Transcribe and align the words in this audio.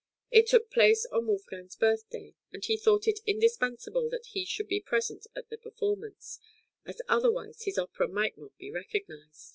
It 0.31 0.47
took 0.47 0.71
place 0.71 1.05
on 1.11 1.27
Wolfgang's 1.27 1.75
birthday, 1.75 2.33
and 2.51 2.65
he 2.65 2.75
thought 2.75 3.07
it 3.07 3.19
indispensable 3.27 4.09
that 4.09 4.25
he 4.31 4.45
should 4.45 4.67
be 4.67 4.79
present 4.79 5.27
at 5.35 5.51
the 5.51 5.59
performance, 5.59 6.39
as 6.87 7.03
otherwise 7.07 7.65
his 7.65 7.77
opera 7.77 8.07
might 8.07 8.35
not 8.35 8.57
be 8.57 8.71
recognised. 8.71 9.49